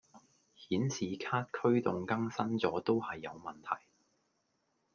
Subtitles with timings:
[0.55, 3.83] 顯示卡驅動更新左都係有問題